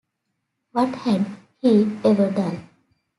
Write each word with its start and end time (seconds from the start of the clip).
What 0.71 0.95
had 0.95 1.27
he 1.59 1.95
ever 2.03 2.31
done? 2.31 2.67